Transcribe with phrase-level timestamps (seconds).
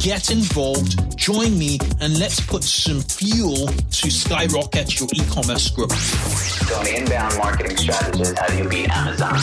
[0.00, 5.92] get involved, join me, and let's put some fuel to skyrocket your e-commerce growth.
[6.68, 9.34] So an inbound marketing strategist, how do you beat Amazon?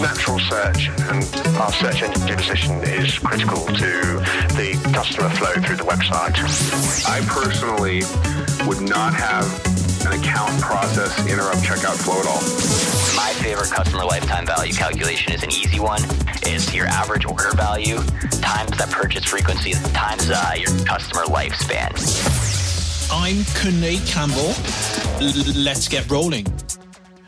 [0.00, 1.24] Natural search and
[1.56, 4.22] our search engine position is critical to
[4.56, 6.36] the customer flow through the website.
[7.06, 8.02] I personally
[8.66, 9.75] would not have
[10.06, 12.40] an account process interrupt checkout flow at all.
[13.16, 16.00] My favorite customer lifetime value calculation is an easy one.
[16.42, 17.96] It's your average order value
[18.40, 21.90] times that purchase frequency times uh, your customer lifespan.
[23.10, 24.54] I'm Kunle Campbell.
[25.20, 26.46] L- let's get rolling.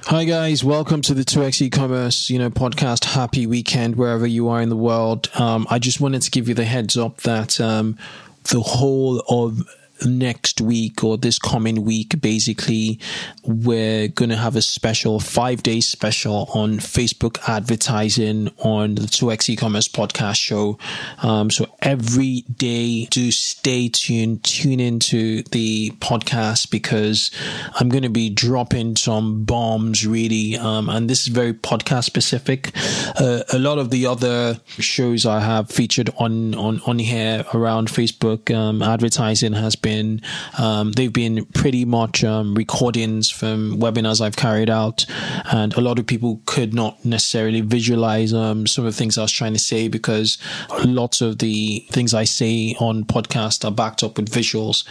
[0.04, 3.04] Hi guys, welcome to the 2x e-commerce, you know, podcast.
[3.04, 5.28] Happy weekend wherever you are in the world.
[5.34, 7.98] Um, I just wanted to give you the heads up that um,
[8.44, 9.68] the whole of
[10.04, 12.98] next week or this coming week, basically,
[13.44, 19.48] we're going to have a special five day special on Facebook advertising on the 2x
[19.50, 20.78] e-commerce podcast show.
[21.22, 27.30] Um, so every day do stay tuned, tune into the podcast because
[27.74, 30.56] I'm going to be dropping some bombs really.
[30.56, 32.72] Um, and this is very podcast specific.
[33.18, 37.88] Uh, a lot of the other shows I have featured on, on, on here around
[37.88, 40.20] Facebook, um, advertising has been been
[40.58, 45.06] um, they've been pretty much um, recordings from webinars I've carried out,
[45.52, 49.22] and a lot of people could not necessarily visualize um, some of the things I
[49.22, 50.38] was trying to say because
[50.84, 54.84] lots of the things I say on podcast are backed up with visuals.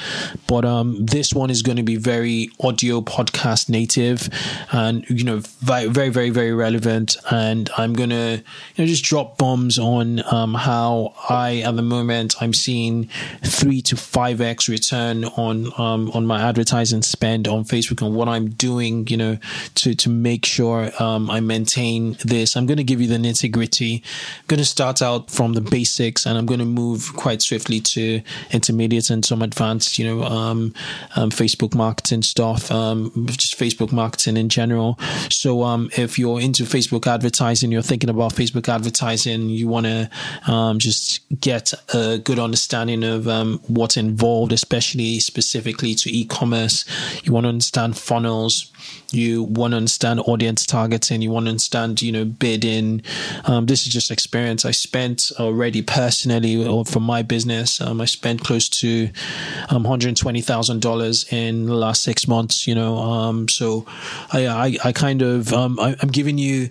[0.48, 4.30] But um, this one is going to be very audio podcast native,
[4.72, 7.18] and you know very very very relevant.
[7.30, 8.44] And I'm gonna
[8.75, 13.09] you know just drop bombs on um, how I at the moment I'm seeing
[13.46, 18.28] three to five x return on um, on my advertising spend on Facebook and what
[18.28, 19.38] I'm doing, you know,
[19.75, 22.56] to to make sure um, I maintain this.
[22.56, 24.03] I'm going to give you the nitty gritty.
[24.40, 27.80] I'm going to start out from the basics, and I'm going to move quite swiftly
[27.81, 28.22] to
[28.52, 30.74] intermediate and some advanced, you know, um,
[31.16, 34.97] um Facebook marketing stuff, um, just Facebook marketing in general.
[35.30, 40.09] So um, if you're into Facebook advertising, you're thinking about Facebook advertising, you want to
[40.78, 43.28] just get a good understanding of
[43.70, 46.86] what's involved, especially especially specifically to e-commerce.
[47.24, 48.72] You want to understand funnels.
[49.12, 51.22] You want to understand audience targeting.
[51.24, 53.02] You want to understand, you know, bidding.
[53.46, 57.82] Um, this is just experience I spent already personally or for my business.
[57.82, 59.10] Um, I spent close to
[59.70, 62.98] um, $120,000 in the last six months, you know.
[62.98, 63.86] Um, so
[64.32, 66.70] I, I, I kind of, um, I'm giving you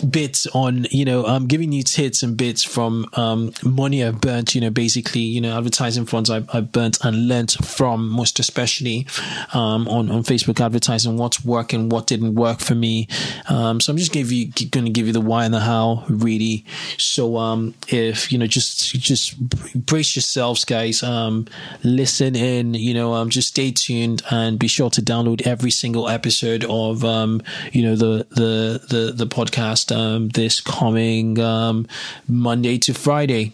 [0.00, 4.54] bits on, you know, I'm giving you tips and bits from um, money I've burnt,
[4.54, 9.06] you know, basically, you know, advertising funds I've, I've burnt and learnt from, most especially
[9.52, 13.08] um, on, on Facebook advertising, what's working, what didn't work for me.
[13.48, 16.04] Um, so I'm just give you, going to give you the why and the how,
[16.08, 16.64] really.
[16.96, 19.38] So um, if, you know, just, just
[19.74, 21.02] brace yourselves, guys.
[21.02, 21.46] Um,
[21.82, 26.08] listen in, you know, um, just stay tuned and be sure to download every single
[26.08, 27.42] episode of, um,
[27.72, 31.86] you know, the, the, the, the podcast podcast um, this coming um,
[32.28, 33.52] Monday to Friday.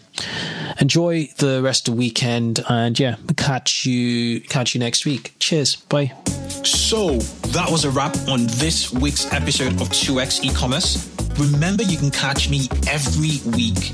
[0.79, 5.33] Enjoy the rest of the weekend, and yeah, catch you catch you next week.
[5.39, 6.13] Cheers, bye.
[6.63, 7.17] So
[7.49, 11.09] that was a wrap on this week's episode of 2x e-commerce.
[11.37, 13.93] Remember, you can catch me every week